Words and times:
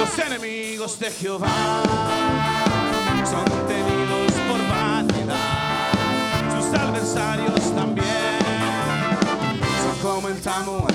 Los 0.00 0.18
enemigos 0.18 0.98
de 0.98 1.10
Jehová. 1.10 1.82
Son 3.22 3.44
tenidos 3.68 4.32
por 4.48 4.58
vanidad, 4.66 5.92
sus 6.56 6.80
adversarios 6.80 7.74
también. 7.74 8.38
Son 9.82 10.10
como 10.10 10.28
el 10.28 10.40
tamo. 10.40 10.86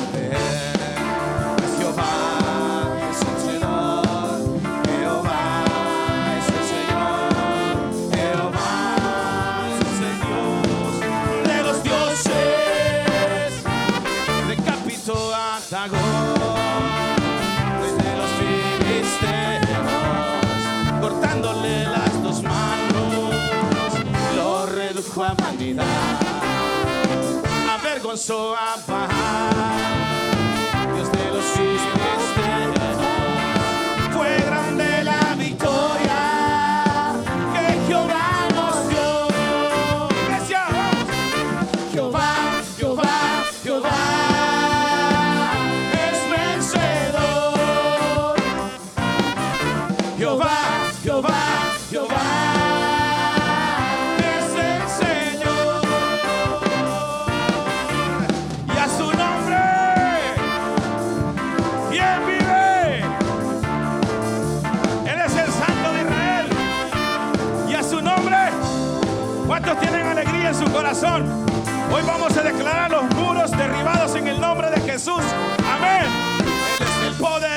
sou 28.18 28.54
a 28.54 28.78
barra. 28.88 30.05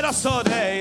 just 0.08 0.22
day. 0.42 0.77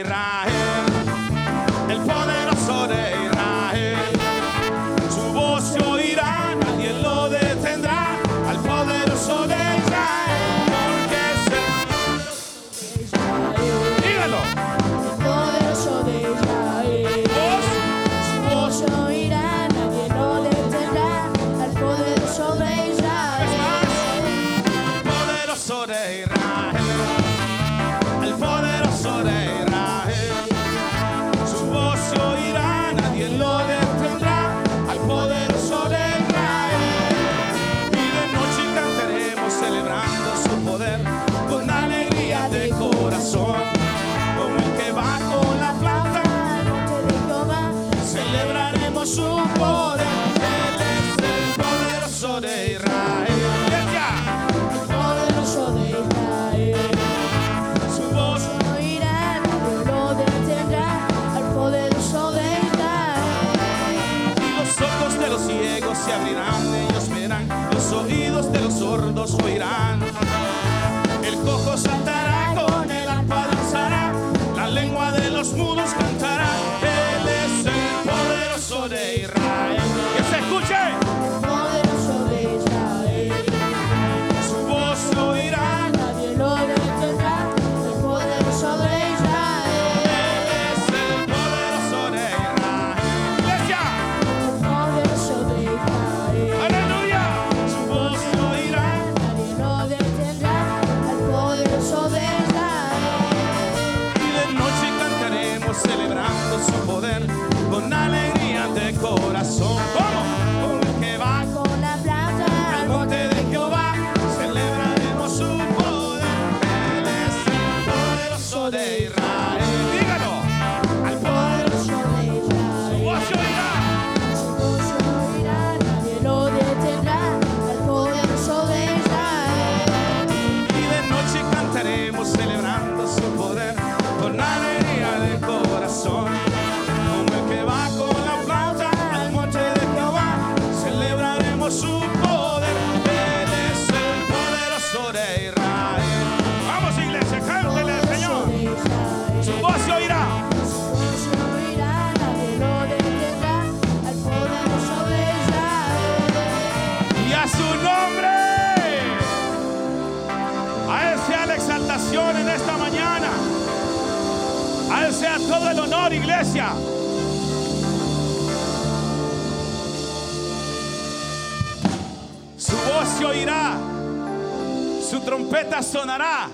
sonará. 175.81 176.50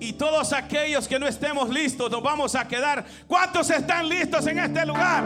Y 0.00 0.14
todos 0.14 0.52
aquellos 0.52 1.06
que 1.06 1.18
no 1.18 1.28
estemos 1.28 1.68
listos 1.68 2.10
nos 2.10 2.22
vamos 2.22 2.54
a 2.54 2.66
quedar. 2.66 3.04
¿Cuántos 3.28 3.70
están 3.70 4.08
listos 4.08 4.46
en 4.46 4.58
este 4.58 4.84
lugar? 4.84 5.22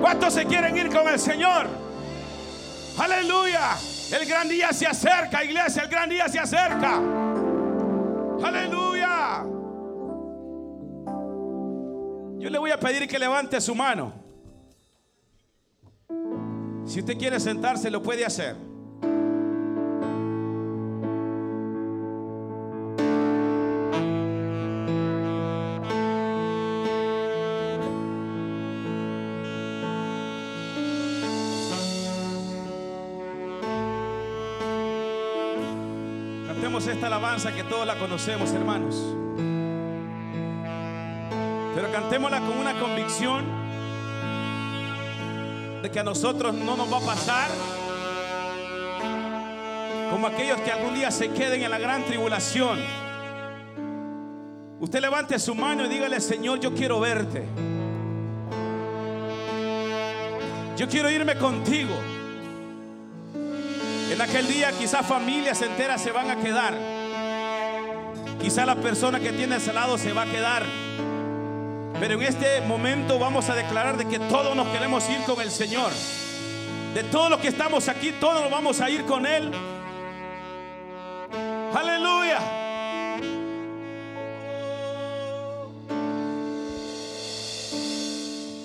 ¿Cuántos 0.00 0.34
se 0.34 0.44
quieren 0.44 0.76
ir 0.76 0.88
con 0.90 1.08
el 1.08 1.18
Señor? 1.18 1.66
Aleluya. 2.98 3.76
El 4.12 4.26
gran 4.28 4.48
día 4.48 4.72
se 4.72 4.86
acerca, 4.86 5.42
iglesia. 5.42 5.82
El 5.82 5.88
gran 5.88 6.08
día 6.08 6.28
se 6.28 6.38
acerca. 6.38 7.00
Aleluya. 8.44 9.44
Yo 12.38 12.50
le 12.50 12.58
voy 12.58 12.70
a 12.70 12.78
pedir 12.78 13.08
que 13.08 13.18
levante 13.18 13.60
su 13.60 13.74
mano. 13.74 14.12
Si 16.86 17.00
usted 17.00 17.16
quiere 17.16 17.40
sentarse, 17.40 17.90
lo 17.90 18.02
puede 18.02 18.24
hacer. 18.24 18.73
Que 37.24 37.64
todos 37.64 37.86
la 37.86 37.96
conocemos, 37.96 38.52
hermanos. 38.52 38.94
Pero 41.74 41.90
cantémosla 41.90 42.38
con 42.40 42.58
una 42.58 42.78
convicción 42.78 43.44
de 45.82 45.90
que 45.90 46.00
a 46.00 46.04
nosotros 46.04 46.54
no 46.54 46.76
nos 46.76 46.92
va 46.92 46.98
a 46.98 47.00
pasar 47.00 47.48
como 50.10 50.26
aquellos 50.26 50.60
que 50.60 50.70
algún 50.70 50.94
día 50.94 51.10
se 51.10 51.30
queden 51.30 51.62
en 51.62 51.70
la 51.70 51.78
gran 51.78 52.04
tribulación. 52.04 52.78
Usted 54.80 55.00
levante 55.00 55.38
su 55.38 55.54
mano 55.54 55.86
y 55.86 55.88
dígale, 55.88 56.20
Señor, 56.20 56.60
yo 56.60 56.74
quiero 56.74 57.00
verte. 57.00 57.44
Yo 60.76 60.86
quiero 60.88 61.10
irme 61.10 61.36
contigo. 61.36 61.94
En 64.12 64.20
aquel 64.20 64.46
día 64.46 64.70
quizás 64.78 65.04
familias 65.06 65.62
enteras 65.62 66.02
se 66.02 66.12
van 66.12 66.30
a 66.30 66.36
quedar. 66.36 66.93
Quizá 68.44 68.66
la 68.66 68.76
persona 68.76 69.18
que 69.20 69.32
tiene 69.32 69.54
al 69.54 69.74
lado 69.74 69.96
se 69.96 70.12
va 70.12 70.24
a 70.24 70.26
quedar. 70.26 70.64
Pero 71.98 72.16
en 72.16 72.22
este 72.24 72.60
momento 72.60 73.18
vamos 73.18 73.48
a 73.48 73.54
declarar 73.54 73.96
de 73.96 74.04
que 74.04 74.18
todos 74.18 74.54
nos 74.54 74.68
queremos 74.68 75.08
ir 75.08 75.22
con 75.24 75.40
el 75.40 75.50
Señor. 75.50 75.90
De 76.92 77.04
todos 77.04 77.30
los 77.30 77.40
que 77.40 77.48
estamos 77.48 77.88
aquí, 77.88 78.12
todos 78.20 78.42
nos 78.42 78.50
vamos 78.50 78.82
a 78.82 78.90
ir 78.90 79.06
con 79.06 79.24
Él. 79.24 79.50
Aleluya. 81.74 82.38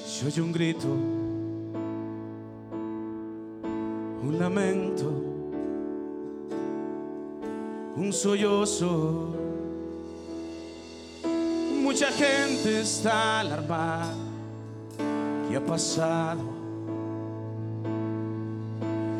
Se 0.05 0.25
oye 0.27 0.41
un 0.41 0.51
grito, 0.51 0.87
un 4.23 4.37
lamento, 4.37 5.09
un 7.95 8.11
sollozo. 8.11 9.48
Mucha 11.89 12.11
gente 12.11 12.81
está 12.81 13.39
alarmada. 13.39 14.13
¿Qué 15.49 15.55
ha 15.55 15.65
pasado? 15.65 16.43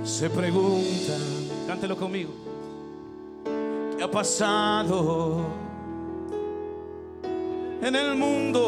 Se 0.03 0.29
pregunta, 0.29 1.13
cántelo 1.65 1.97
conmigo. 1.97 2.29
¿Qué 3.97 4.03
ha 4.03 4.11
pasado 4.11 5.47
en 7.81 7.95
el 7.95 8.15
mundo? 8.15 8.61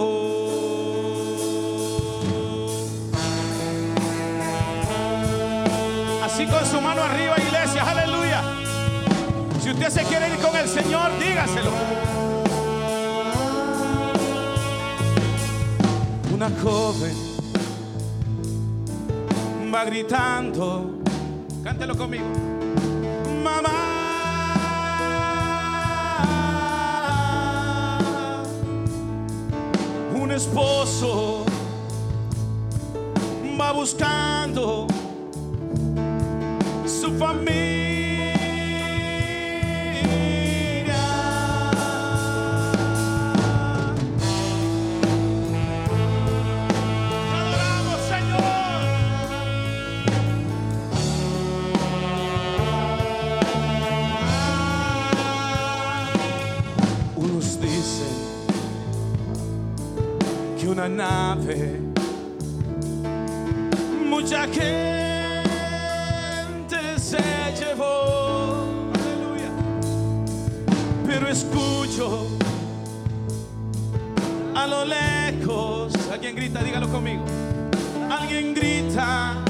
Así 6.24 6.48
con 6.48 6.66
su 6.66 6.82
mano 6.82 7.04
arriba, 7.04 7.36
iglesia, 7.38 7.84
aleluya. 7.88 8.42
Si 9.62 9.70
usted 9.70 9.90
se 9.90 10.04
quiere 10.06 10.28
ir 10.30 10.38
con 10.38 10.56
el 10.56 10.68
Señor, 10.68 11.12
dígaselo. 11.20 12.21
Una 16.42 16.50
joven 16.60 17.14
va 19.72 19.86
gritando, 19.86 20.90
cántelo 21.64 21.96
conmigo. 21.96 22.26
Mamá, 23.44 23.70
un 30.20 30.32
esposo 30.32 31.46
va 33.60 33.72
buscando 33.74 34.88
su 36.88 37.12
familia. 37.20 37.81
Nave, 60.96 61.80
mucha 64.08 64.48
gente 64.48 64.70
se 66.98 67.18
llevó, 67.60 68.66
aleluya. 68.94 69.52
Pero 71.08 71.28
escucho 71.28 72.28
a 74.56 74.68
lo 74.68 74.86
lejos, 74.86 75.94
alguien 76.12 76.36
grita, 76.36 76.62
dígalo 76.64 76.90
conmigo. 76.90 77.24
Alguien 78.10 78.54
grita, 78.54 79.44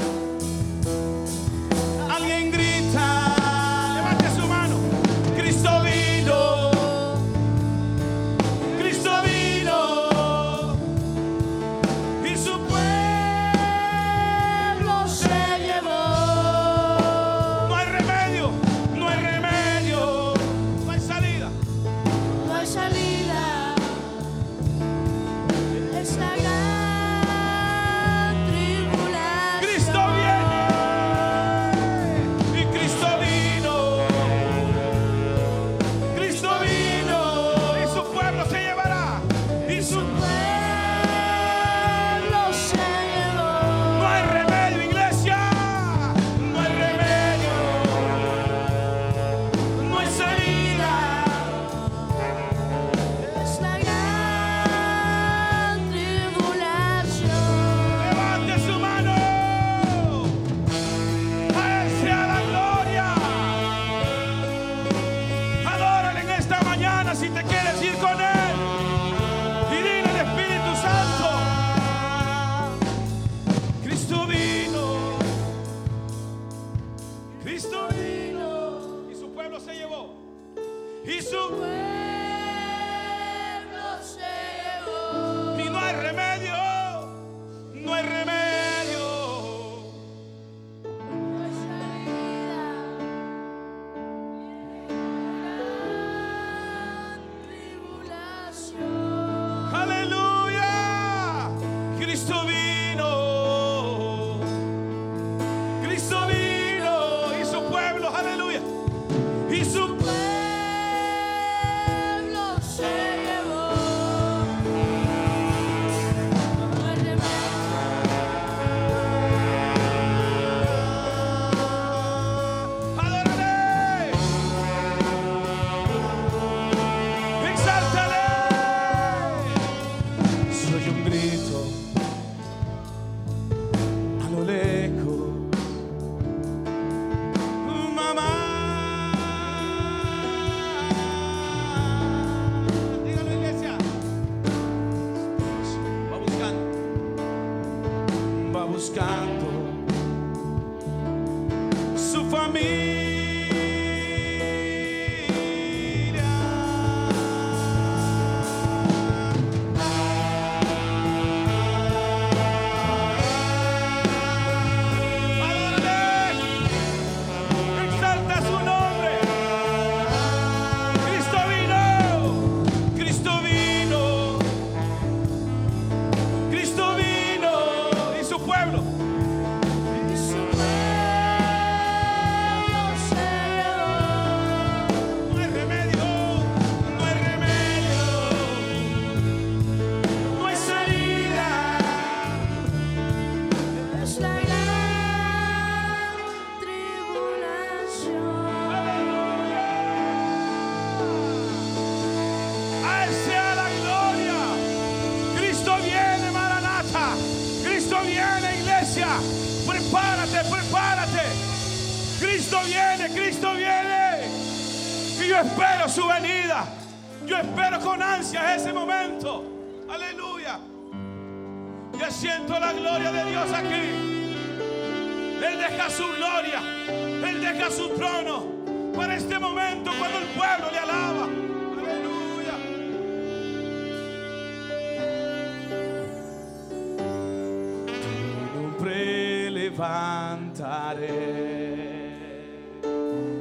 levantaré. 239.81 241.09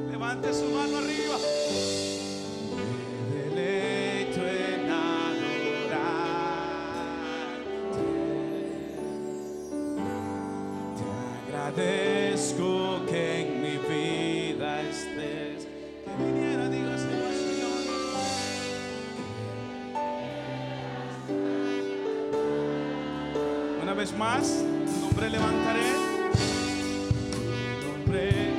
Levante 0.09 0.51
su 0.53 0.65
mano 0.71 0.97
arriba. 0.97 1.37
Me 3.29 3.35
deleito 3.43 4.41
en 4.41 4.89
adorarte. 4.89 6.01
Te 10.97 11.03
agradezco 11.47 13.05
que 13.07 13.23
en 13.41 13.61
mi 13.61 13.77
vida 13.77 14.81
estés. 14.81 15.67
Que 16.05 16.11
viniera, 16.23 16.69
dígaselo 16.69 17.25
al 17.27 17.35
Señor. 17.35 17.79
Una 23.83 23.93
vez 23.93 24.11
más, 24.17 24.65
tu 24.87 25.01
nombre 25.05 25.29
levantaré. 25.29 26.00
place. 28.11 28.50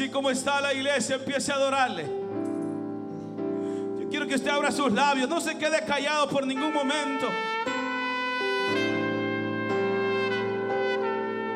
así 0.00 0.08
como 0.08 0.30
está 0.30 0.62
la 0.62 0.72
iglesia, 0.72 1.16
empiece 1.16 1.52
a 1.52 1.56
adorarle. 1.56 2.06
Yo 4.00 4.08
quiero 4.08 4.26
que 4.26 4.34
usted 4.34 4.48
abra 4.48 4.72
sus 4.72 4.90
labios, 4.90 5.28
no 5.28 5.42
se 5.42 5.58
quede 5.58 5.84
callado 5.84 6.26
por 6.26 6.46
ningún 6.46 6.72
momento. 6.72 7.26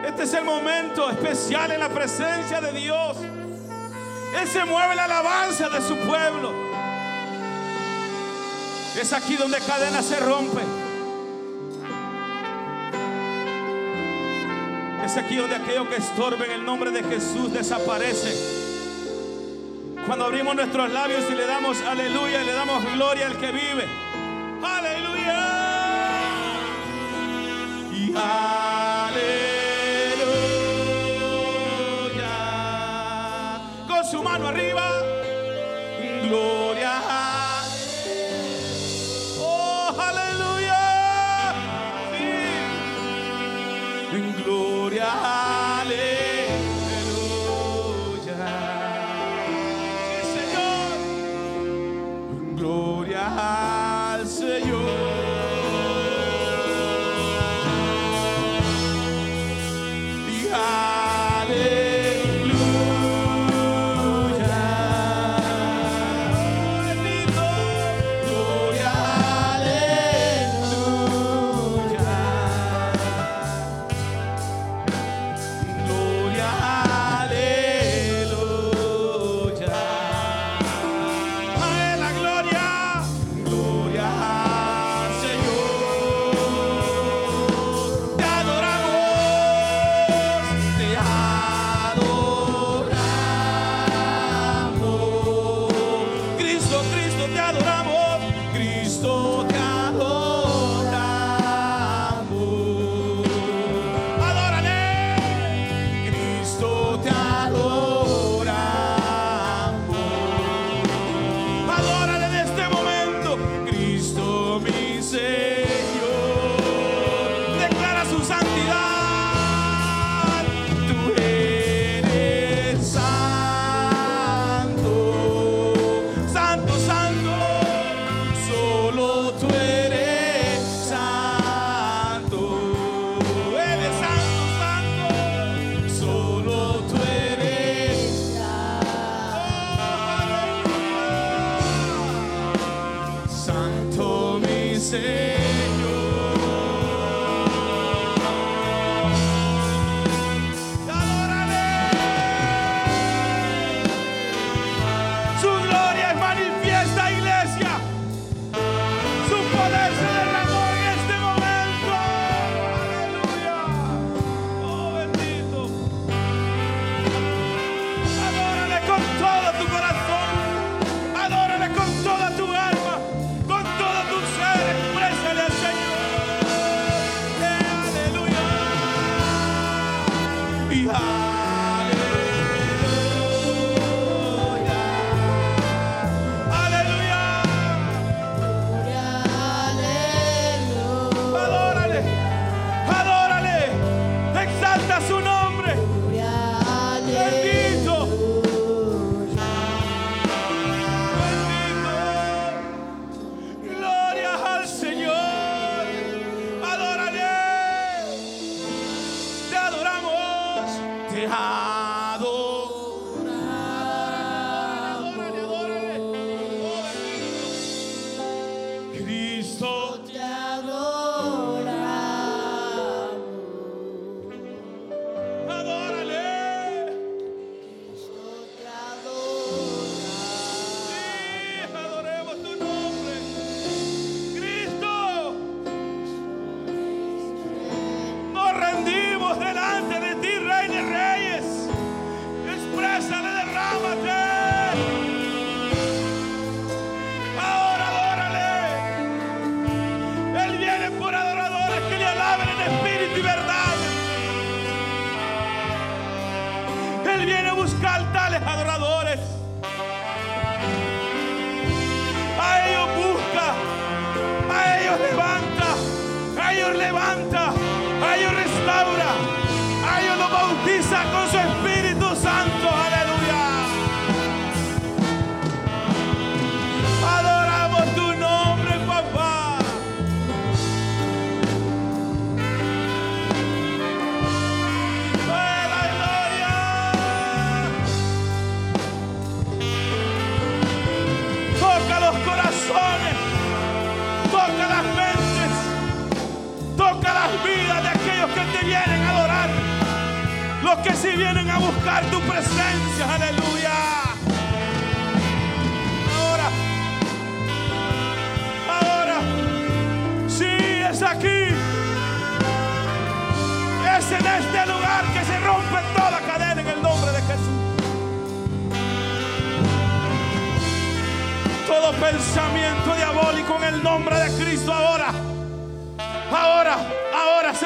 Este 0.07 0.25
es 0.25 0.35
el 0.35 0.45
momento 0.45 1.09
especial 1.09 1.71
en 1.71 1.81
la 1.81 1.89
presencia 1.89 2.61
de 2.61 2.73
Dios. 2.73 3.17
Él 4.39 4.47
se 4.47 4.63
mueve 4.67 4.95
la 4.95 5.05
alabanza 5.05 5.71
de 5.71 5.81
su 5.81 5.97
pueblo. 6.07 6.53
Es 9.01 9.11
aquí 9.15 9.37
donde 9.37 9.59
cadenas 9.61 10.05
se 10.05 10.21
rompen. 10.21 10.84
Es 15.05 15.19
aquí 15.19 15.37
donde 15.37 15.57
aquello 15.57 15.87
que 15.87 15.97
estorbe 15.97 16.47
en 16.47 16.53
el 16.53 16.65
nombre 16.65 16.91
de 16.91 17.03
Jesús 17.03 17.53
desaparece. 17.53 18.33
Cuando 20.07 20.25
abrimos 20.25 20.57
nuestros 20.57 20.91
labios 20.91 21.25
y 21.31 21.35
le 21.35 21.47
damos 21.47 21.79
aleluya 21.83 22.43
y 22.43 22.47
le 22.47 22.53
damos 22.55 22.83
gloria 22.95 23.27
al 23.27 23.37
que 23.37 23.53
vive. 23.53 24.04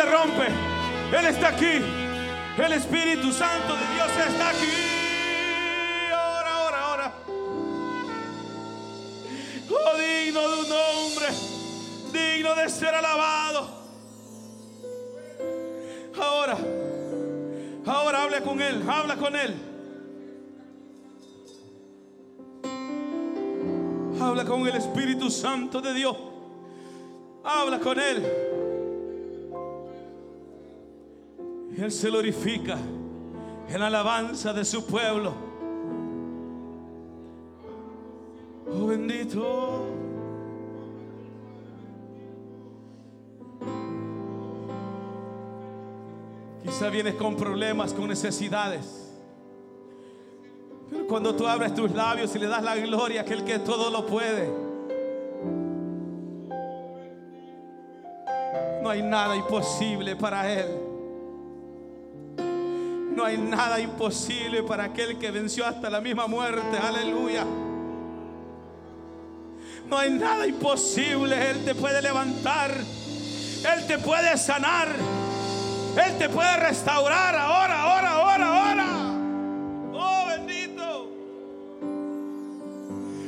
Rompe. 0.08 0.46
Él 1.16 1.26
está 1.26 1.48
aquí. 1.48 1.82
El 2.58 2.72
Espíritu 2.72 3.32
Santo 3.32 3.74
de 3.74 3.94
Dios 3.94 4.10
está 4.28 4.48
aquí. 4.50 4.66
Ahora, 6.12 6.54
ahora, 6.54 6.80
ahora. 6.80 7.12
Oh, 9.70 9.96
digno 9.96 10.48
de 10.48 10.60
un 10.60 10.68
nombre. 10.68 11.26
Digno 12.12 12.54
de 12.54 12.68
ser 12.68 12.94
alabado. 12.94 13.68
Ahora. 16.20 16.58
Ahora 17.86 18.22
habla 18.24 18.40
con 18.40 18.60
Él. 18.60 18.82
Habla 18.88 19.16
con 19.16 19.36
Él. 19.36 19.54
Habla 24.20 24.44
con 24.44 24.66
el 24.66 24.74
Espíritu 24.74 25.30
Santo 25.30 25.80
de 25.80 25.94
Dios. 25.94 26.16
Habla 27.44 27.78
con 27.78 28.00
Él. 28.00 28.67
Él 31.78 31.92
se 31.92 32.08
glorifica 32.08 32.76
en 33.68 33.82
alabanza 33.82 34.52
de 34.52 34.64
su 34.64 34.84
pueblo. 34.84 35.32
Oh 38.68 38.86
bendito. 38.88 39.86
Quizá 46.64 46.90
vienes 46.90 47.14
con 47.14 47.36
problemas, 47.36 47.94
con 47.94 48.08
necesidades. 48.08 49.14
Pero 50.90 51.06
cuando 51.06 51.32
tú 51.36 51.46
abres 51.46 51.74
tus 51.74 51.92
labios 51.92 52.34
y 52.34 52.40
le 52.40 52.48
das 52.48 52.64
la 52.64 52.74
gloria 52.74 53.20
a 53.20 53.22
aquel 53.22 53.44
que 53.44 53.60
todo 53.60 53.88
lo 53.88 54.04
puede, 54.04 54.50
no 58.82 58.90
hay 58.90 59.00
nada 59.00 59.36
imposible 59.36 60.16
para 60.16 60.52
Él. 60.52 60.87
No 63.14 63.24
hay 63.24 63.38
nada 63.38 63.80
imposible 63.80 64.62
para 64.62 64.84
aquel 64.84 65.18
que 65.18 65.30
venció 65.30 65.66
hasta 65.66 65.90
la 65.90 66.00
misma 66.00 66.26
muerte. 66.26 66.78
Aleluya. 66.78 67.44
No 69.88 69.96
hay 69.96 70.10
nada 70.10 70.46
imposible. 70.46 71.50
Él 71.50 71.64
te 71.64 71.74
puede 71.74 72.00
levantar. 72.02 72.70
Él 72.70 73.86
te 73.86 73.98
puede 73.98 74.36
sanar. 74.36 74.88
Él 75.96 76.18
te 76.18 76.28
puede 76.28 76.56
restaurar 76.58 77.34
ahora, 77.34 77.80
ahora, 77.82 78.10
ahora, 78.10 78.46
ahora. 78.46 78.86
Oh, 79.94 80.26
bendito. 80.28 81.10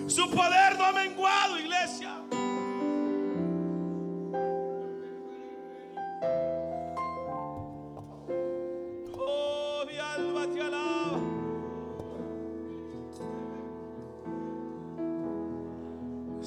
Su 0.07 0.31
poder 0.31 0.79
no 0.79 0.85
ha 0.85 0.93
menguado, 0.93 1.59
iglesia. 1.59 2.21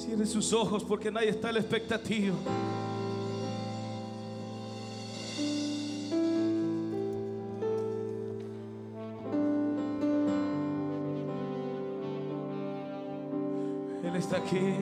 Cierre 0.04 0.26
sus 0.26 0.52
ojos 0.52 0.84
porque 0.84 1.10
nadie 1.10 1.30
está 1.30 1.48
a 1.48 1.52
la 1.52 1.60
expectativa. 1.60 2.34
Él 14.04 14.14
está 14.14 14.36
aquí. 14.36 14.74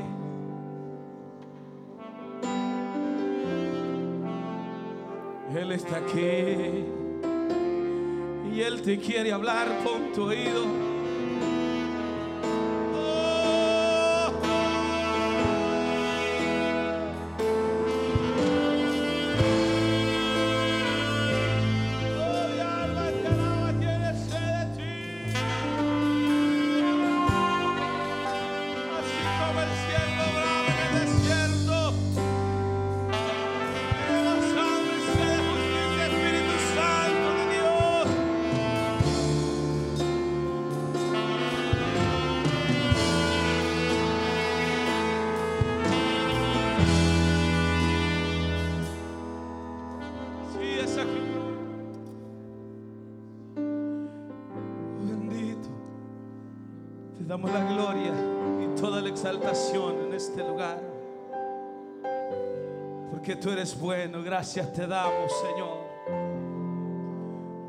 Él 5.57 5.71
está 5.71 5.99
aquí. 5.99 6.85
Y 8.53 8.61
Él 8.61 8.83
te 8.83 8.99
quiere 8.99 9.31
hablar 9.31 9.69
con 9.85 10.13
tu 10.13 10.25
oído. 10.25 10.92
Damos 57.33 57.51
la 57.51 57.65
gloria 57.65 58.13
y 58.61 58.79
toda 58.79 59.01
la 59.01 59.09
exaltación 59.09 60.05
en 60.05 60.13
este 60.13 60.47
lugar. 60.47 60.79
Porque 63.11 63.37
tú 63.37 63.49
eres 63.49 63.79
bueno. 63.81 64.23
Gracias 64.23 64.71
te 64.75 64.87
damos, 64.87 65.33
Señor. 65.41 65.79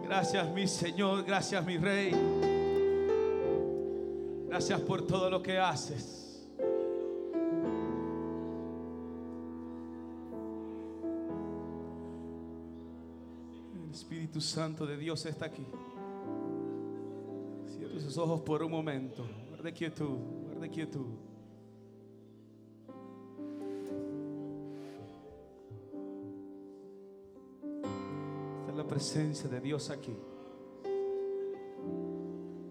Gracias, 0.04 0.50
mi 0.52 0.68
Señor. 0.68 1.24
Gracias, 1.24 1.66
mi 1.66 1.78
Rey. 1.78 2.14
Gracias 4.50 4.82
por 4.82 5.08
todo 5.08 5.30
lo 5.30 5.42
que 5.42 5.58
haces. 5.58 6.46
El 13.82 13.92
Espíritu 13.94 14.42
Santo 14.42 14.86
de 14.86 14.98
Dios 14.98 15.26
está 15.26 15.46
aquí. 15.46 15.66
Cierre 17.66 18.02
sus 18.02 18.18
ojos 18.18 18.42
por 18.42 18.62
un 18.62 18.72
momento. 18.72 19.26
Guarde 19.64 19.78
quietud, 19.78 20.18
guarde 20.44 20.70
quietud. 20.70 21.06
Esta 28.60 28.72
es 28.72 28.76
la 28.76 28.86
presencia 28.86 29.50
de 29.50 29.62
Dios 29.62 29.90
aquí. 29.90 30.14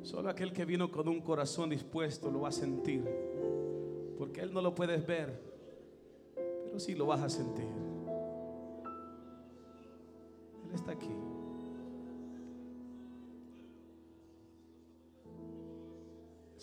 Solo 0.03 0.29
aquel 0.29 0.53
que 0.53 0.67
vino 0.67 0.91
con 0.91 1.09
un 1.09 1.23
corazón 1.23 1.71
dispuesto 1.71 2.31
lo 2.31 2.43
va 2.43 2.51
a 2.51 2.53
sentir. 2.53 3.03
Porque 4.19 4.43
Él 4.43 4.53
no 4.53 4.61
lo 4.61 4.75
puedes 4.75 5.07
ver, 5.07 5.41
pero 6.35 6.79
sí 6.79 6.95
lo 6.95 7.07
vas 7.07 7.23
a 7.23 7.31
sentir. 7.31 7.92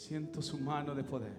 Siento 0.09 0.41
su 0.41 0.57
mano 0.57 0.95
de 0.95 1.03
poder. 1.03 1.37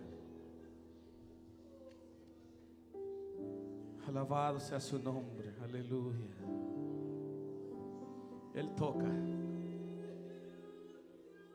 Alabado 4.06 4.60
sea 4.60 4.78
su 4.78 4.96
nombre. 4.96 5.56
Aleluya. 5.60 6.36
Él 8.54 8.72
toca. 8.76 9.10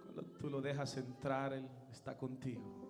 Cuando 0.03 0.23
tú 0.37 0.49
lo 0.49 0.61
dejas 0.61 0.97
entrar, 0.97 1.53
Él 1.53 1.65
está 1.89 2.17
contigo. 2.17 2.84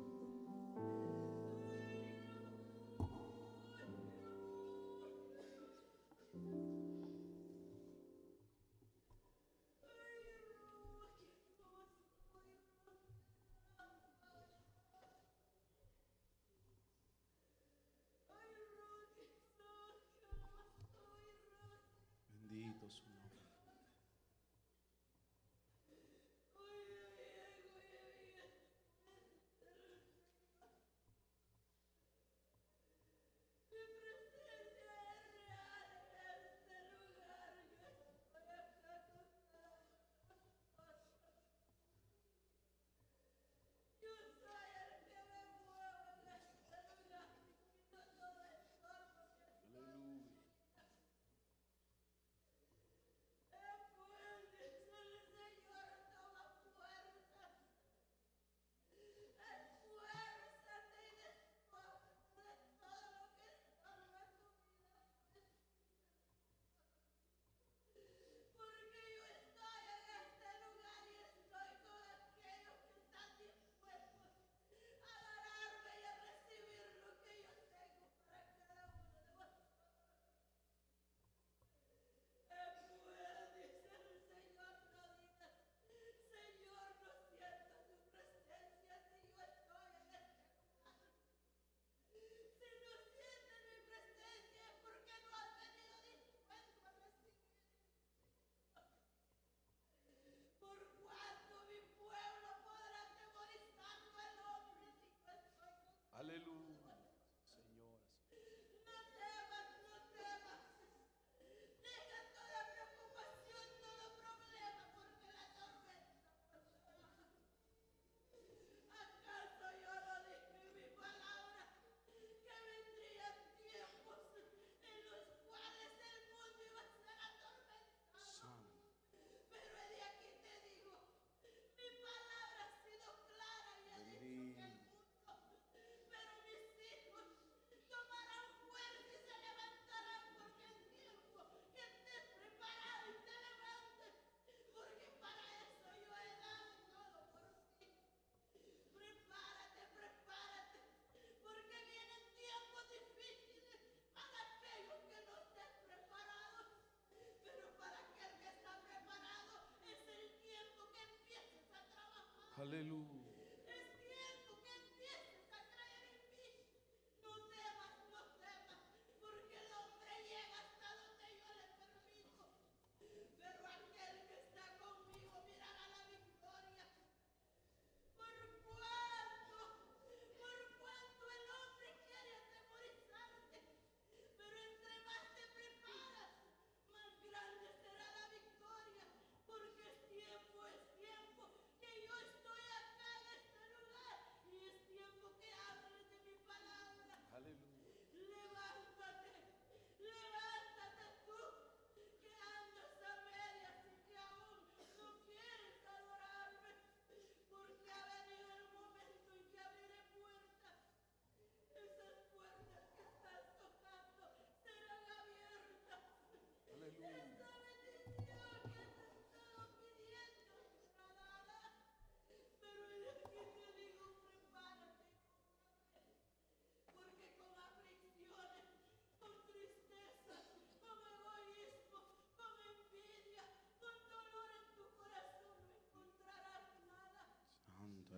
Aleluya. 162.57 163.24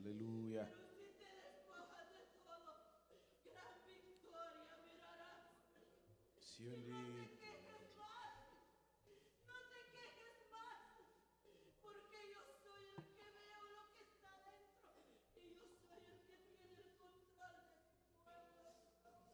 Tu 0.08 0.16
pueblo. 0.16 0.68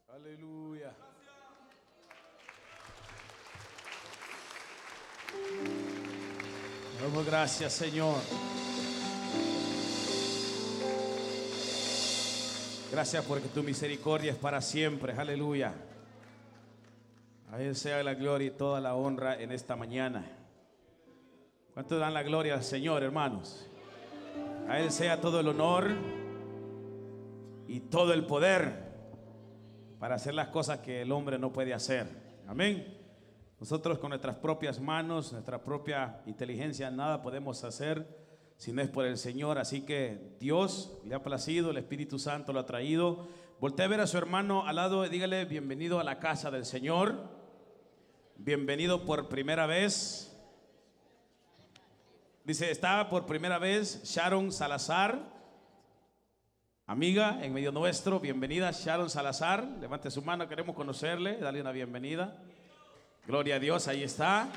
Aleluya. 0.10 0.96
Damos 7.02 7.26
gracias, 7.26 7.74
Señor. 7.74 8.53
Gracias 12.94 13.26
porque 13.26 13.48
tu 13.48 13.64
misericordia 13.64 14.34
es 14.34 14.38
para 14.38 14.62
siempre. 14.62 15.14
Aleluya. 15.14 15.74
A 17.52 17.60
Él 17.60 17.76
sea 17.76 18.04
la 18.04 18.14
gloria 18.14 18.50
y 18.50 18.52
toda 18.52 18.80
la 18.80 18.94
honra 18.94 19.42
en 19.42 19.52
esta 19.52 19.76
mañana. 19.76 20.24
¿Cuántos 21.74 22.00
dan 22.00 22.14
la 22.14 22.22
gloria 22.22 22.54
al 22.54 22.64
Señor, 22.64 23.02
hermanos? 23.02 23.68
A 24.70 24.80
Él 24.80 24.92
sea 24.92 25.20
todo 25.20 25.40
el 25.40 25.48
honor 25.48 25.90
y 27.68 27.80
todo 27.80 28.14
el 28.14 28.28
poder 28.28 28.94
para 29.98 30.14
hacer 30.14 30.36
las 30.36 30.50
cosas 30.50 30.78
que 30.82 31.02
el 31.02 31.12
hombre 31.12 31.40
no 31.40 31.52
puede 31.52 31.74
hacer. 31.74 32.06
Amén. 32.48 32.96
Nosotros 33.60 33.98
con 33.98 34.10
nuestras 34.10 34.36
propias 34.36 34.80
manos, 34.80 35.34
nuestra 35.34 35.64
propia 35.64 36.22
inteligencia, 36.28 36.92
nada 36.92 37.24
podemos 37.24 37.64
hacer 37.64 38.23
si 38.58 38.72
no 38.72 38.82
es 38.82 38.90
por 38.90 39.06
el 39.06 39.18
Señor. 39.18 39.58
Así 39.58 39.82
que 39.82 40.36
Dios 40.40 40.98
le 41.06 41.16
ha 41.16 41.24
placido, 41.24 41.72
el 41.72 41.78
Espíritu 41.78 42.20
Santo 42.20 42.54
lo 42.54 42.60
ha 42.60 42.66
traído. 42.66 43.28
Voltea 43.60 43.86
a 43.86 43.90
ver 43.90 44.02
a 44.02 44.08
su 44.08 44.18
hermano 44.18 44.66
al 44.68 44.76
lado 44.76 45.06
y 45.06 45.10
dígale 45.10 45.46
bienvenido 45.46 46.00
a 46.00 46.04
la 46.04 46.20
casa 46.20 46.52
del 46.52 46.66
Señor. 46.66 47.30
Bienvenido 48.38 49.06
por 49.06 49.30
primera 49.30 49.66
vez. 49.66 50.30
Dice, 52.44 52.72
está 52.72 53.08
por 53.08 53.26
primera 53.26 53.58
vez 53.58 54.04
Sharon 54.04 54.52
Salazar, 54.52 55.18
amiga 56.86 57.40
en 57.42 57.54
medio 57.54 57.72
nuestro. 57.72 58.20
Bienvenida 58.20 58.70
Sharon 58.72 59.10
Salazar. 59.10 59.64
Levante 59.80 60.12
su 60.12 60.22
mano, 60.22 60.50
queremos 60.50 60.76
conocerle, 60.76 61.38
darle 61.38 61.62
una 61.62 61.72
bienvenida. 61.72 62.38
Gloria 63.26 63.56
a 63.56 63.60
Dios, 63.60 63.88
ahí 63.88 64.04
está. 64.04 64.50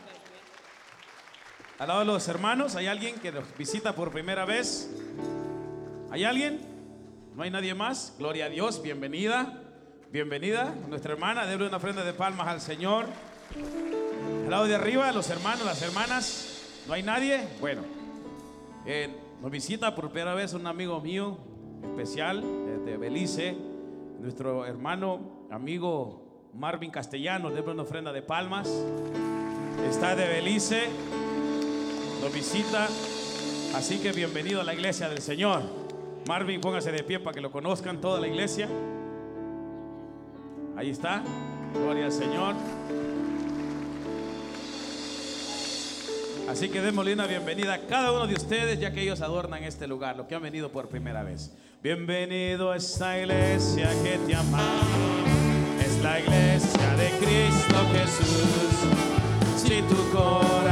Al 1.78 1.88
lado 1.88 2.00
de 2.00 2.06
los 2.06 2.26
hermanos, 2.28 2.74
¿hay 2.74 2.86
alguien 2.86 3.16
que 3.16 3.30
nos 3.30 3.44
visita 3.58 3.94
por 3.94 4.10
primera 4.10 4.46
vez? 4.46 4.90
¿Hay 6.10 6.24
alguien? 6.24 6.58
¿No 7.34 7.42
hay 7.42 7.50
nadie 7.50 7.74
más? 7.74 8.14
Gloria 8.18 8.46
a 8.46 8.48
Dios, 8.48 8.80
bienvenida. 8.80 9.60
Bienvenida, 10.10 10.74
nuestra 10.88 11.12
hermana, 11.12 11.44
déle 11.44 11.66
una 11.66 11.76
ofrenda 11.76 12.02
de 12.02 12.14
palmas 12.14 12.48
al 12.48 12.62
Señor. 12.62 13.04
Al 14.44 14.50
lado 14.50 14.64
de 14.64 14.74
arriba, 14.74 15.12
los 15.12 15.28
hermanos, 15.28 15.66
las 15.66 15.82
hermanas, 15.82 16.82
¿no 16.88 16.94
hay 16.94 17.02
nadie? 17.02 17.46
Bueno, 17.60 17.82
eh, 18.86 19.14
nos 19.42 19.50
visita 19.50 19.94
por 19.94 20.08
primera 20.08 20.34
vez 20.34 20.54
un 20.54 20.66
amigo 20.66 20.98
mío 21.02 21.36
especial 21.82 22.42
desde 22.66 22.96
Belice, 22.96 23.54
nuestro 24.18 24.64
hermano, 24.64 25.46
amigo 25.50 26.50
Marvin 26.54 26.90
Castellano, 26.90 27.50
déle 27.50 27.70
una 27.70 27.82
ofrenda 27.82 28.14
de 28.14 28.22
palmas. 28.22 28.66
Está 29.86 30.16
de 30.16 30.26
Belice, 30.26 30.88
visita, 32.30 32.88
así 33.74 33.98
que 33.98 34.12
bienvenido 34.12 34.60
a 34.60 34.64
la 34.64 34.74
iglesia 34.74 35.08
del 35.08 35.20
Señor. 35.20 35.62
Marvin, 36.26 36.60
póngase 36.60 36.90
de 36.92 37.02
pie 37.02 37.20
para 37.20 37.34
que 37.34 37.40
lo 37.40 37.50
conozcan 37.50 38.00
toda 38.00 38.20
la 38.20 38.26
iglesia. 38.26 38.68
Ahí 40.76 40.90
está, 40.90 41.22
gloria 41.74 42.06
al 42.06 42.12
Señor. 42.12 42.54
Así 46.48 46.68
que 46.68 46.80
démosle 46.80 47.12
una 47.14 47.26
bienvenida 47.26 47.74
a 47.74 47.86
cada 47.86 48.12
uno 48.12 48.26
de 48.26 48.34
ustedes, 48.34 48.78
ya 48.78 48.92
que 48.92 49.02
ellos 49.02 49.20
adornan 49.20 49.64
este 49.64 49.86
lugar, 49.86 50.16
los 50.16 50.26
que 50.26 50.34
han 50.34 50.42
venido 50.42 50.70
por 50.70 50.88
primera 50.88 51.22
vez. 51.22 51.52
Bienvenido 51.82 52.70
a 52.72 52.76
esta 52.76 53.18
iglesia 53.18 53.90
que 54.02 54.18
te 54.26 54.34
ama. 54.34 54.62
Es 55.84 56.02
la 56.02 56.20
iglesia 56.20 56.96
de 56.96 57.10
Cristo 57.18 57.76
Jesús. 57.92 58.66
Si 59.56 59.82
tu 59.82 60.16
corazón 60.16 60.65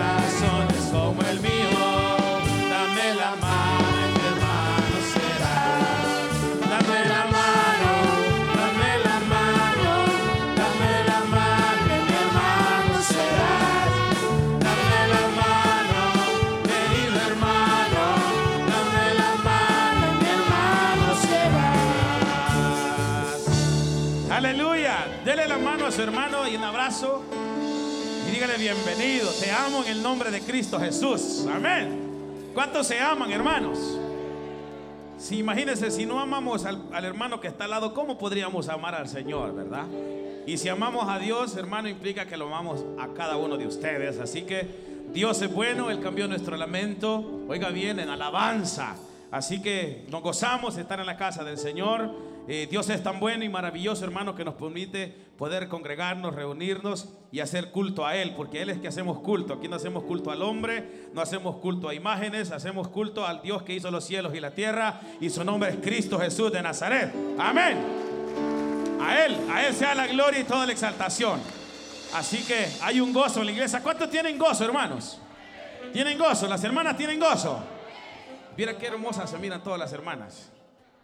su 25.94 26.02
hermano 26.02 26.48
y 26.48 26.56
un 26.56 26.64
abrazo. 26.64 27.22
Y 28.26 28.32
dígale 28.32 28.58
bienvenido, 28.58 29.30
te 29.40 29.52
amo 29.52 29.84
en 29.84 29.90
el 29.90 30.02
nombre 30.02 30.32
de 30.32 30.40
Cristo 30.40 30.80
Jesús. 30.80 31.46
Amén. 31.48 32.50
¿Cuántos 32.52 32.88
se 32.88 32.98
aman, 32.98 33.30
hermanos? 33.30 33.78
Si 35.18 35.38
imagínense, 35.38 35.92
si 35.92 36.04
no 36.04 36.18
amamos 36.18 36.64
al, 36.64 36.82
al 36.92 37.04
hermano 37.04 37.40
que 37.40 37.46
está 37.46 37.64
al 37.64 37.70
lado, 37.70 37.94
¿cómo 37.94 38.18
podríamos 38.18 38.68
amar 38.68 38.96
al 38.96 39.08
Señor, 39.08 39.54
verdad? 39.54 39.84
Y 40.46 40.56
si 40.58 40.68
amamos 40.68 41.08
a 41.08 41.20
Dios, 41.20 41.56
hermano, 41.56 41.88
implica 41.88 42.26
que 42.26 42.36
lo 42.36 42.48
amamos 42.48 42.84
a 42.98 43.14
cada 43.14 43.36
uno 43.36 43.56
de 43.56 43.68
ustedes. 43.68 44.18
Así 44.18 44.42
que 44.42 44.66
Dios 45.12 45.40
es 45.42 45.52
bueno, 45.52 45.90
Él 45.90 46.00
cambió 46.00 46.26
nuestro 46.26 46.56
lamento. 46.56 47.44
Oiga 47.46 47.70
bien, 47.70 48.00
en 48.00 48.08
alabanza. 48.08 48.96
Así 49.30 49.62
que 49.62 50.06
nos 50.10 50.22
gozamos 50.22 50.74
de 50.74 50.82
estar 50.82 50.98
en 50.98 51.06
la 51.06 51.16
casa 51.16 51.44
del 51.44 51.56
Señor. 51.56 52.33
Eh, 52.46 52.68
Dios 52.70 52.90
es 52.90 53.02
tan 53.02 53.20
bueno 53.20 53.42
y 53.42 53.48
maravilloso, 53.48 54.04
hermano, 54.04 54.34
que 54.34 54.44
nos 54.44 54.54
permite 54.54 55.08
poder 55.38 55.68
congregarnos, 55.68 56.34
reunirnos 56.34 57.08
y 57.32 57.40
hacer 57.40 57.70
culto 57.70 58.06
a 58.06 58.16
Él, 58.16 58.34
porque 58.36 58.60
Él 58.60 58.68
es 58.68 58.78
que 58.78 58.88
hacemos 58.88 59.20
culto. 59.20 59.54
Aquí 59.54 59.66
no 59.66 59.76
hacemos 59.76 60.04
culto 60.04 60.30
al 60.30 60.42
hombre, 60.42 61.08
no 61.14 61.22
hacemos 61.22 61.56
culto 61.56 61.88
a 61.88 61.94
imágenes, 61.94 62.50
hacemos 62.50 62.88
culto 62.88 63.26
al 63.26 63.40
Dios 63.40 63.62
que 63.62 63.74
hizo 63.74 63.90
los 63.90 64.04
cielos 64.04 64.34
y 64.34 64.40
la 64.40 64.50
tierra, 64.50 65.00
y 65.20 65.30
su 65.30 65.42
nombre 65.42 65.70
es 65.70 65.76
Cristo 65.76 66.18
Jesús 66.18 66.52
de 66.52 66.62
Nazaret. 66.62 67.14
Amén. 67.38 67.78
A 69.00 69.24
Él, 69.24 69.36
a 69.50 69.66
Él 69.66 69.74
sea 69.74 69.94
la 69.94 70.06
gloria 70.06 70.40
y 70.40 70.44
toda 70.44 70.66
la 70.66 70.72
exaltación. 70.72 71.40
Así 72.14 72.44
que 72.44 72.68
hay 72.82 73.00
un 73.00 73.12
gozo 73.12 73.40
en 73.40 73.46
la 73.46 73.52
iglesia. 73.52 73.82
¿Cuántos 73.82 74.10
tienen 74.10 74.38
gozo, 74.38 74.64
hermanos? 74.64 75.18
¿Tienen 75.92 76.18
gozo? 76.18 76.46
¿Las 76.46 76.62
hermanas 76.62 76.96
tienen 76.96 77.18
gozo? 77.18 77.58
Mira 78.56 78.76
qué 78.76 78.86
hermosas 78.86 79.30
se 79.30 79.38
miran 79.38 79.62
todas 79.62 79.78
las 79.78 79.92
hermanas. 79.92 80.53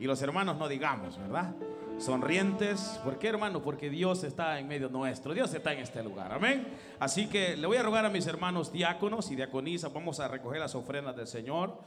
Y 0.00 0.06
los 0.06 0.20
hermanos 0.22 0.56
no 0.56 0.66
digamos, 0.66 1.18
¿verdad? 1.18 1.54
Sonrientes. 1.98 2.98
¿Por 3.04 3.18
qué, 3.18 3.28
hermano? 3.28 3.60
Porque 3.60 3.90
Dios 3.90 4.24
está 4.24 4.58
en 4.58 4.66
medio 4.66 4.88
nuestro. 4.88 5.34
Dios 5.34 5.52
está 5.52 5.74
en 5.74 5.80
este 5.80 6.02
lugar. 6.02 6.32
Amén. 6.32 6.66
Así 6.98 7.26
que 7.26 7.54
le 7.54 7.66
voy 7.66 7.76
a 7.76 7.82
rogar 7.82 8.06
a 8.06 8.08
mis 8.08 8.26
hermanos 8.26 8.72
diáconos 8.72 9.30
y 9.30 9.36
diaconisas. 9.36 9.92
Vamos 9.92 10.18
a 10.18 10.26
recoger 10.26 10.58
las 10.58 10.74
ofrendas 10.74 11.14
del 11.16 11.26
Señor. 11.26 11.78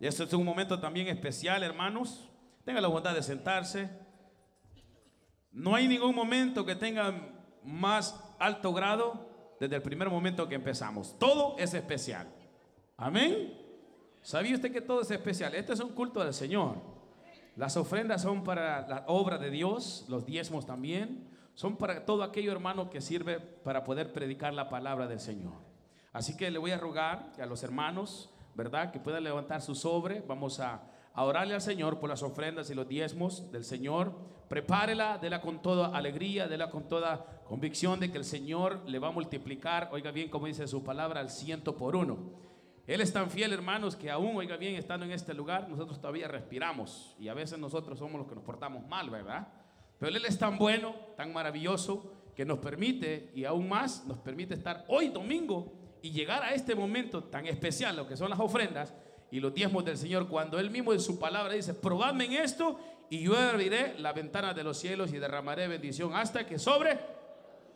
Este 0.00 0.24
es 0.24 0.32
un 0.32 0.44
momento 0.44 0.80
también 0.80 1.06
especial, 1.06 1.62
hermanos. 1.62 2.28
Tengan 2.64 2.82
la 2.82 2.88
bondad 2.88 3.14
de 3.14 3.22
sentarse. 3.22 3.88
No 5.52 5.76
hay 5.76 5.86
ningún 5.86 6.16
momento 6.16 6.66
que 6.66 6.74
tenga 6.74 7.14
más 7.62 8.20
alto 8.40 8.72
grado 8.72 9.54
desde 9.60 9.76
el 9.76 9.82
primer 9.82 10.10
momento 10.10 10.48
que 10.48 10.56
empezamos. 10.56 11.16
Todo 11.20 11.54
es 11.56 11.72
especial. 11.72 12.26
Amén. 12.96 13.56
¿Sabía 14.22 14.56
usted 14.56 14.72
que 14.72 14.80
todo 14.80 15.02
es 15.02 15.10
especial? 15.12 15.54
Este 15.54 15.72
es 15.72 15.78
un 15.78 15.90
culto 15.90 16.24
del 16.24 16.34
Señor. 16.34 16.89
Las 17.60 17.76
ofrendas 17.76 18.22
son 18.22 18.42
para 18.42 18.88
la 18.88 19.04
obra 19.06 19.36
de 19.36 19.50
Dios, 19.50 20.06
los 20.08 20.24
diezmos 20.24 20.64
también. 20.64 21.28
Son 21.54 21.76
para 21.76 22.06
todo 22.06 22.22
aquello, 22.22 22.52
hermano, 22.52 22.88
que 22.88 23.02
sirve 23.02 23.38
para 23.38 23.84
poder 23.84 24.14
predicar 24.14 24.54
la 24.54 24.70
palabra 24.70 25.06
del 25.06 25.20
Señor. 25.20 25.52
Así 26.14 26.38
que 26.38 26.50
le 26.50 26.58
voy 26.58 26.70
a 26.70 26.78
rogar 26.78 27.34
a 27.38 27.44
los 27.44 27.62
hermanos, 27.62 28.30
¿verdad? 28.54 28.90
Que 28.92 28.98
puedan 28.98 29.24
levantar 29.24 29.60
su 29.60 29.74
sobre. 29.74 30.22
Vamos 30.22 30.58
a, 30.58 30.84
a 31.12 31.22
orarle 31.22 31.52
al 31.52 31.60
Señor 31.60 32.00
por 32.00 32.08
las 32.08 32.22
ofrendas 32.22 32.70
y 32.70 32.74
los 32.74 32.88
diezmos 32.88 33.52
del 33.52 33.64
Señor. 33.64 34.14
Prepárela, 34.48 35.18
déla 35.18 35.42
con 35.42 35.60
toda 35.60 35.94
alegría, 35.94 36.48
déla 36.48 36.70
con 36.70 36.88
toda 36.88 37.42
convicción 37.44 38.00
de 38.00 38.10
que 38.10 38.16
el 38.16 38.24
Señor 38.24 38.88
le 38.88 38.98
va 38.98 39.08
a 39.08 39.12
multiplicar, 39.12 39.90
oiga 39.92 40.12
bien 40.12 40.30
como 40.30 40.46
dice 40.46 40.66
su 40.66 40.82
palabra, 40.82 41.20
al 41.20 41.28
ciento 41.28 41.76
por 41.76 41.94
uno. 41.94 42.49
Él 42.90 43.00
es 43.00 43.12
tan 43.12 43.30
fiel, 43.30 43.52
hermanos, 43.52 43.94
que 43.94 44.10
aún, 44.10 44.36
oiga 44.36 44.56
bien, 44.56 44.74
estando 44.74 45.06
en 45.06 45.12
este 45.12 45.32
lugar, 45.32 45.68
nosotros 45.68 46.00
todavía 46.00 46.26
respiramos. 46.26 47.14
Y 47.20 47.28
a 47.28 47.34
veces 47.34 47.56
nosotros 47.56 47.96
somos 47.96 48.18
los 48.18 48.26
que 48.26 48.34
nos 48.34 48.42
portamos 48.42 48.84
mal, 48.88 49.08
¿verdad? 49.08 49.46
Pero 50.00 50.16
Él 50.16 50.24
es 50.24 50.36
tan 50.36 50.58
bueno, 50.58 50.96
tan 51.16 51.32
maravilloso, 51.32 52.12
que 52.34 52.44
nos 52.44 52.58
permite, 52.58 53.30
y 53.32 53.44
aún 53.44 53.68
más, 53.68 54.04
nos 54.06 54.18
permite 54.18 54.54
estar 54.54 54.84
hoy 54.88 55.10
domingo 55.10 55.72
y 56.02 56.10
llegar 56.10 56.42
a 56.42 56.52
este 56.52 56.74
momento 56.74 57.22
tan 57.22 57.46
especial, 57.46 57.94
lo 57.94 58.08
que 58.08 58.16
son 58.16 58.28
las 58.28 58.40
ofrendas 58.40 58.92
y 59.30 59.38
los 59.38 59.54
diezmos 59.54 59.84
del 59.84 59.96
Señor, 59.96 60.26
cuando 60.26 60.58
Él 60.58 60.68
mismo 60.68 60.92
en 60.92 60.98
su 60.98 61.16
palabra 61.16 61.54
dice, 61.54 61.74
probadme 61.74 62.24
en 62.24 62.32
esto 62.32 62.76
y 63.08 63.20
yo 63.20 63.38
abriré 63.38 64.00
la 64.00 64.12
ventana 64.12 64.52
de 64.52 64.64
los 64.64 64.76
cielos 64.76 65.12
y 65.12 65.18
derramaré 65.18 65.68
bendición 65.68 66.16
hasta 66.16 66.44
que 66.44 66.58
sobre 66.58 66.98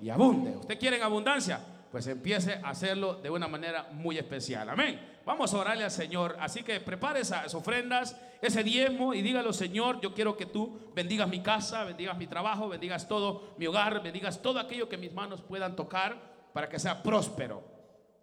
y 0.00 0.10
abunde. 0.10 0.56
¿Usted 0.56 0.76
quiere 0.76 1.00
abundancia? 1.00 1.60
Pues 1.94 2.08
empiece 2.08 2.54
a 2.54 2.70
hacerlo 2.70 3.14
de 3.22 3.30
una 3.30 3.46
manera 3.46 3.86
muy 3.92 4.18
especial. 4.18 4.68
Amén. 4.68 5.00
Vamos 5.24 5.54
a 5.54 5.58
orarle 5.58 5.84
al 5.84 5.92
Señor. 5.92 6.36
Así 6.40 6.64
que 6.64 6.80
prepare 6.80 7.20
esas 7.20 7.54
ofrendas, 7.54 8.20
ese 8.42 8.64
diezmo 8.64 9.14
y 9.14 9.22
dígalo, 9.22 9.52
Señor, 9.52 10.00
yo 10.00 10.12
quiero 10.12 10.36
que 10.36 10.44
tú 10.44 10.90
bendigas 10.92 11.28
mi 11.28 11.40
casa, 11.40 11.84
bendigas 11.84 12.18
mi 12.18 12.26
trabajo, 12.26 12.68
bendigas 12.68 13.06
todo 13.06 13.54
mi 13.58 13.68
hogar, 13.68 14.02
bendigas 14.02 14.42
todo 14.42 14.58
aquello 14.58 14.88
que 14.88 14.96
mis 14.96 15.12
manos 15.12 15.40
puedan 15.40 15.76
tocar 15.76 16.20
para 16.52 16.68
que 16.68 16.80
sea 16.80 17.00
próspero. 17.00 17.62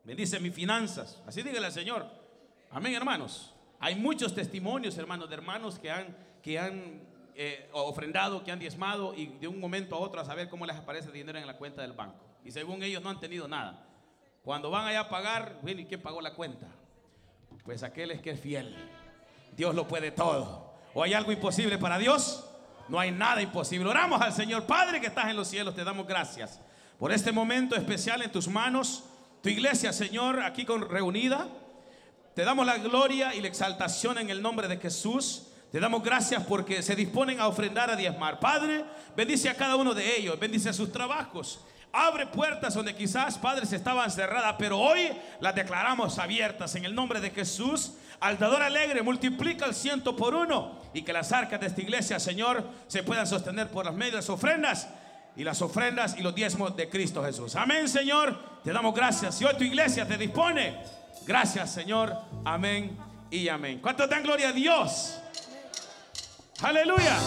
Bendice 0.04 0.42
mis 0.42 0.54
finanzas. 0.54 1.24
Así 1.26 1.42
dígale 1.42 1.68
al 1.68 1.72
Señor. 1.72 2.06
Amén, 2.72 2.94
hermanos. 2.94 3.56
Hay 3.80 3.96
muchos 3.96 4.36
testimonios, 4.36 4.98
hermanos, 4.98 5.30
de 5.30 5.36
hermanos 5.36 5.80
que 5.80 5.90
han, 5.90 6.18
que 6.44 6.60
han 6.60 7.04
eh, 7.36 7.70
ofrendado, 7.72 8.44
que 8.44 8.52
han 8.52 8.60
diezmado 8.60 9.14
y 9.14 9.28
de 9.28 9.48
un 9.48 9.62
momento 9.62 9.96
a 9.96 10.00
otro 10.00 10.20
a 10.20 10.26
saber 10.26 10.50
cómo 10.50 10.66
les 10.66 10.76
aparece 10.76 11.10
dinero 11.10 11.40
en 11.40 11.48
la 11.48 11.56
cuenta 11.56 11.82
del 11.84 11.94
banco. 11.94 12.31
Y 12.44 12.52
según 12.52 12.84
ellos 12.84 13.02
no 13.02 13.10
han 13.10 13.20
tenido 13.20 13.48
nada. 13.48 13.86
Cuando 14.44 14.72
van 14.72 14.86
allá 14.86 15.02
a 15.02 15.10
pagar, 15.10 15.60
¿y 15.66 15.86
quién 15.86 16.02
pagó 16.02 16.22
la 16.22 16.34
cuenta? 16.34 16.68
Pues 17.64 17.84
aquel 17.84 18.12
es 18.12 18.22
que 18.22 18.32
es 18.32 18.40
fiel. 18.40 18.76
Dios 19.56 19.76
lo 19.76 19.88
puede 19.88 20.12
todo. 20.12 20.74
¿O 20.94 21.04
hay 21.04 21.14
algo 21.14 21.32
imposible 21.32 21.78
para 21.78 21.98
Dios? 21.98 22.48
No 22.90 23.00
hay 23.00 23.12
nada 23.12 23.42
imposible. 23.42 23.90
Oramos 23.90 24.22
al 24.22 24.34
Señor 24.34 24.66
Padre 24.66 25.00
que 25.00 25.08
estás 25.08 25.30
en 25.30 25.36
los 25.36 25.48
cielos. 25.48 25.76
Te 25.76 25.84
damos 25.84 26.08
gracias 26.08 26.60
por 26.98 27.12
este 27.12 27.32
momento 27.32 27.76
especial 27.76 28.22
en 28.22 28.32
tus 28.32 28.48
manos. 28.48 29.04
Tu 29.42 29.50
iglesia, 29.50 29.94
Señor, 29.94 30.42
aquí 30.42 30.66
con, 30.66 30.90
reunida. 30.90 31.48
Te 32.36 32.44
damos 32.44 32.66
la 32.66 32.78
gloria 32.78 33.36
y 33.36 33.42
la 33.42 33.48
exaltación 33.48 34.18
en 34.18 34.30
el 34.30 34.42
nombre 34.42 34.68
de 34.68 34.78
Jesús. 34.78 35.48
Te 35.72 35.80
damos 35.80 36.04
gracias 36.04 36.44
porque 36.44 36.82
se 36.82 36.96
disponen 36.96 37.40
a 37.40 37.48
ofrendar 37.48 37.90
a 37.90 37.96
diezmar. 37.96 38.40
Padre, 38.40 38.84
bendice 39.16 39.50
a 39.50 39.56
cada 39.56 39.76
uno 39.76 39.94
de 39.94 40.18
ellos, 40.18 40.38
bendice 40.40 40.70
a 40.70 40.74
sus 40.74 40.92
trabajos. 40.92 41.62
Abre 41.94 42.26
puertas 42.28 42.74
donde 42.74 42.96
quizás, 42.96 43.38
padres, 43.38 43.74
estaban 43.74 44.10
cerradas, 44.10 44.56
pero 44.58 44.80
hoy 44.80 45.12
las 45.42 45.54
declaramos 45.56 46.20
abiertas 46.20 46.76
en 46.76 46.86
el 46.86 46.96
nombre 46.96 47.20
de 47.20 47.32
Jesús. 47.32 47.94
Al 48.22 48.38
dador 48.38 48.62
alegre, 48.62 49.02
multiplica 49.02 49.66
el 49.66 49.74
ciento 49.74 50.16
por 50.16 50.34
uno 50.34 50.80
y 50.94 51.02
que 51.02 51.12
las 51.12 51.32
arcas 51.32 51.60
de 51.60 51.68
esta 51.68 51.82
iglesia, 51.82 52.20
Señor, 52.20 52.64
se 52.88 53.04
puedan 53.04 53.28
sostener 53.28 53.70
por 53.70 53.86
las 53.86 53.96
medias 53.96 54.30
ofrendas 54.30 54.88
y 55.36 55.44
las 55.44 55.62
ofrendas 55.62 56.16
y 56.18 56.22
los 56.22 56.36
diezmos 56.36 56.76
de 56.76 56.90
Cristo 56.90 57.24
Jesús. 57.24 57.56
Amén, 57.56 57.90
Señor. 57.90 58.38
Te 58.64 58.72
damos 58.72 58.94
gracias. 58.94 59.36
Si 59.36 59.44
hoy 59.44 59.56
tu 59.56 59.64
iglesia 59.64 60.08
te 60.08 60.18
dispone, 60.18 60.78
gracias, 61.26 61.74
Señor. 61.74 62.16
Amén 62.46 62.98
y 63.30 63.50
amén. 63.50 63.80
¿Cuánto 63.82 64.08
dan 64.08 64.24
gloria 64.24 64.50
a 64.50 64.54
Dios? 64.54 65.20
Aleluya. 66.62 67.18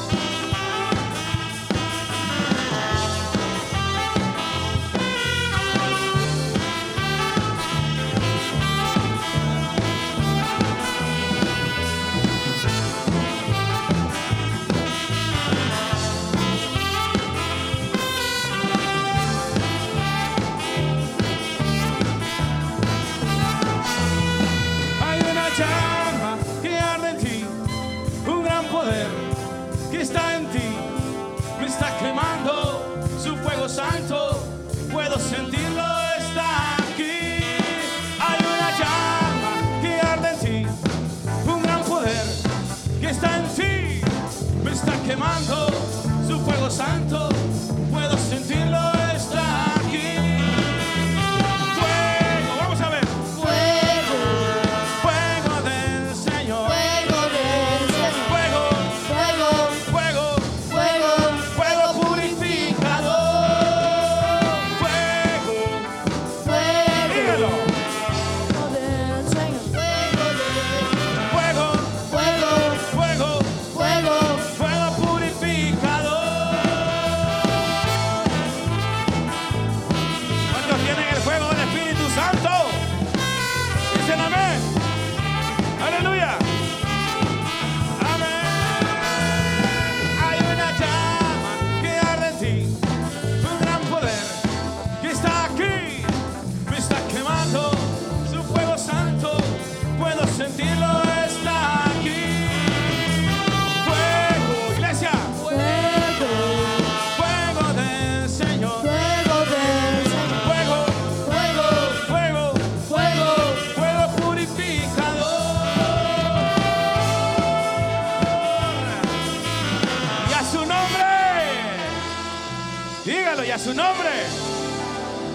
Su 123.65 123.73
nombre. 123.73 124.11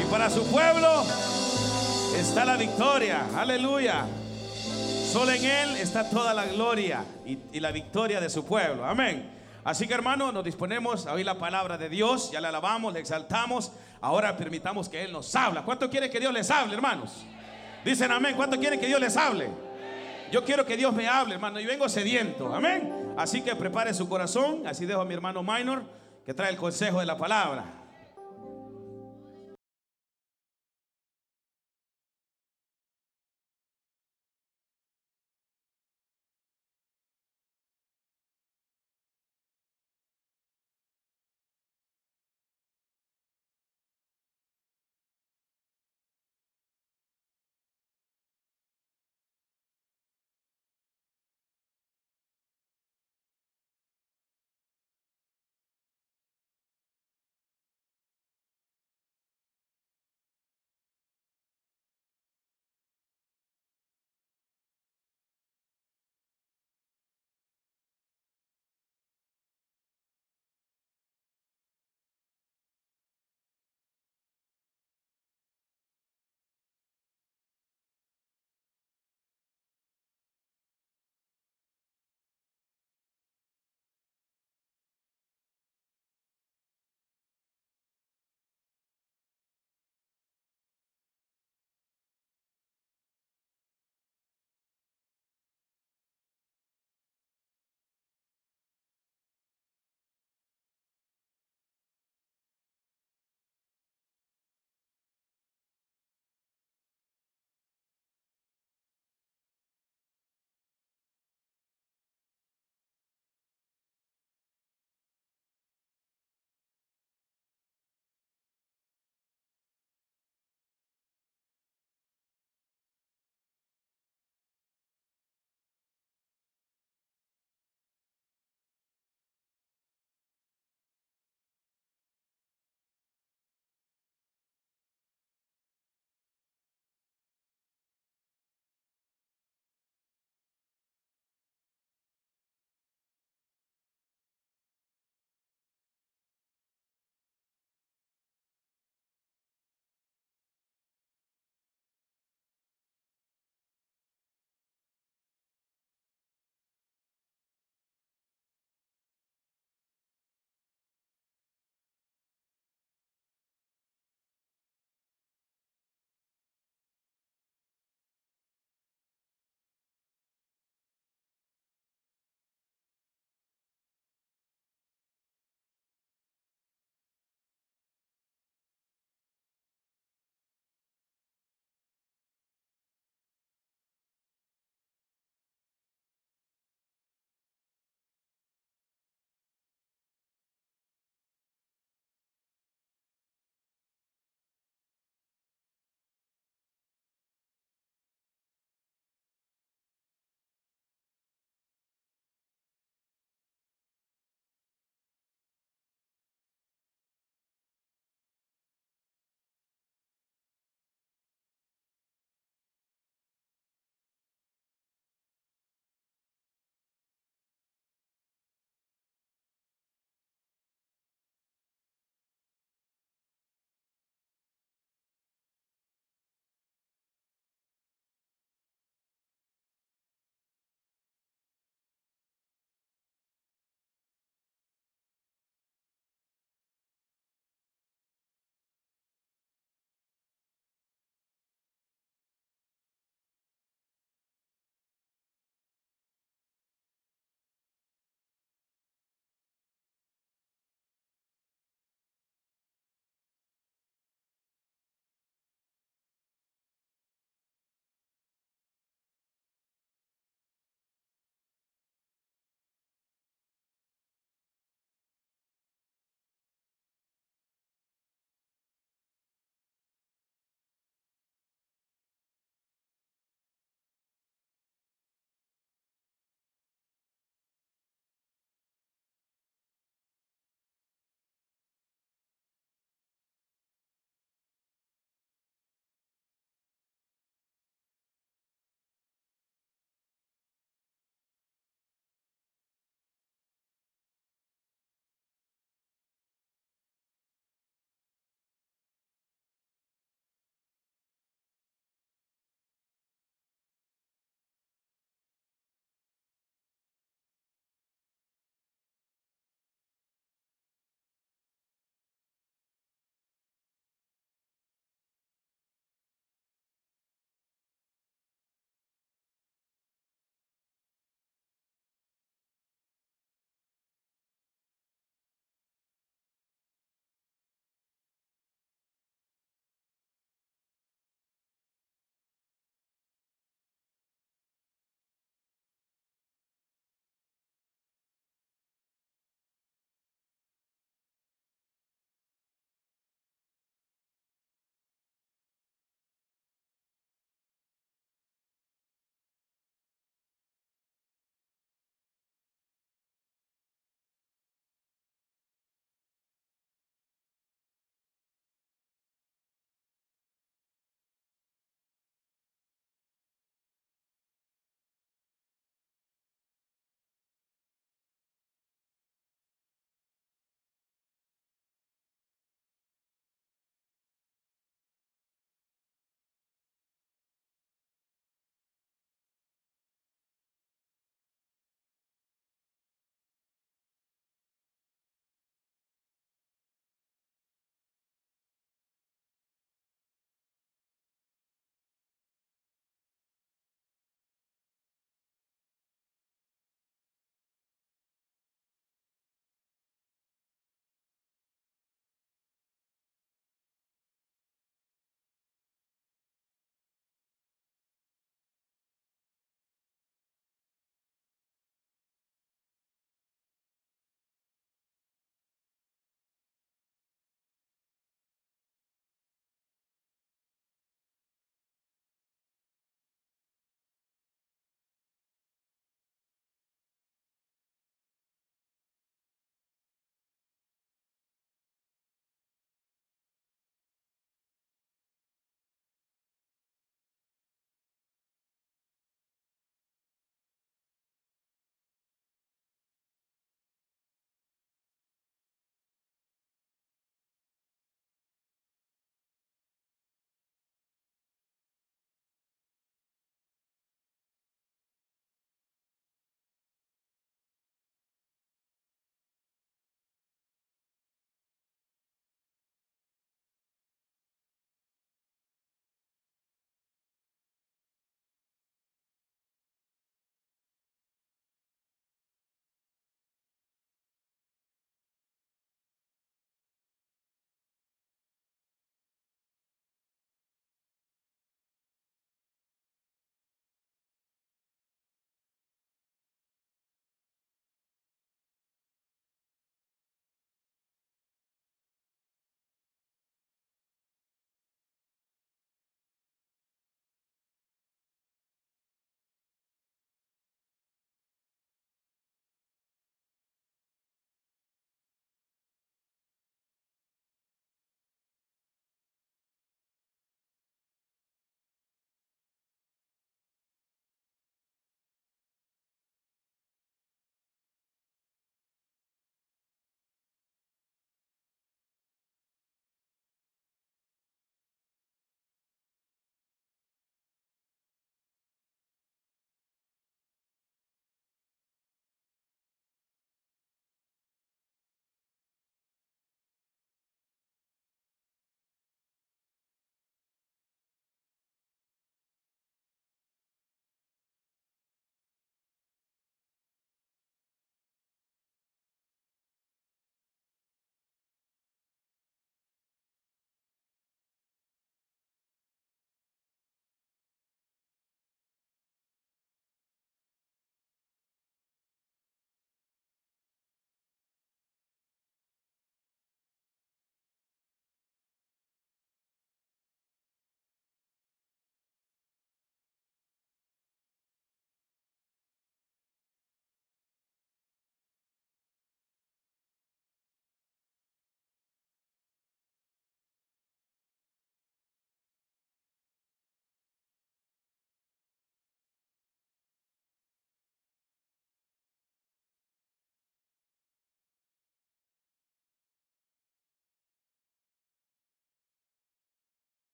Y 0.00 0.10
para 0.10 0.30
su 0.30 0.46
pueblo 0.46 1.04
está 2.16 2.46
la 2.46 2.56
victoria. 2.56 3.26
Aleluya. 3.36 4.06
Solo 5.12 5.30
en 5.32 5.44
Él 5.44 5.76
está 5.76 6.08
toda 6.08 6.32
la 6.32 6.46
gloria 6.46 7.04
y, 7.26 7.60
la 7.60 7.70
victoria 7.70 8.22
de 8.22 8.30
su 8.30 8.46
pueblo. 8.46 8.86
Amén. 8.86 9.30
Así 9.62 9.86
que 9.86 9.92
hermano, 9.92 10.32
nos 10.32 10.42
disponemos 10.42 11.06
a 11.06 11.12
oír 11.12 11.26
la 11.26 11.36
palabra 11.36 11.76
de 11.76 11.90
Dios, 11.90 12.30
ya 12.30 12.40
la 12.40 12.48
alabamos, 12.48 12.94
le 12.94 13.00
exaltamos. 13.00 13.72
Ahora 14.00 14.34
permitamos 14.38 14.88
que 14.88 15.04
Él 15.04 15.12
nos 15.12 15.34
habla. 15.36 15.62
¿Cuánto 15.62 15.90
quiere 15.90 16.08
que 16.08 16.18
Dios 16.18 16.32
les 16.32 16.50
hable, 16.50 16.74
hermanos? 16.74 17.26
Dicen 17.84 18.10
amén. 18.10 18.34
¿Cuánto 18.36 18.58
quieren 18.58 18.80
que 18.80 18.86
Dios 18.86 19.00
les 19.00 19.18
hable? 19.18 19.50
Yo 20.32 20.42
quiero 20.46 20.64
que 20.64 20.78
Dios 20.78 20.94
me 20.94 21.06
hable, 21.06 21.34
hermano. 21.34 21.60
Yo 21.60 21.68
vengo 21.68 21.90
sediento. 21.90 22.54
Amén. 22.54 23.14
Así 23.18 23.42
que 23.42 23.54
prepare 23.54 23.92
su 23.92 24.08
corazón. 24.08 24.66
Así 24.66 24.86
dejo 24.86 25.02
a 25.02 25.04
mi 25.04 25.12
hermano 25.12 25.42
Minor 25.42 25.82
que 26.24 26.32
trae 26.32 26.48
el 26.50 26.56
consejo 26.56 27.00
de 27.00 27.06
la 27.06 27.18
palabra. 27.18 27.83